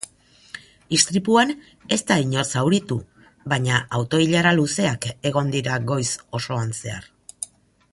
[0.95, 1.51] Istripuan
[1.97, 2.97] ez da inor zauritu
[3.53, 6.09] baina auto-ilara luzeak egon dira goiz
[6.41, 7.09] osoan zehar.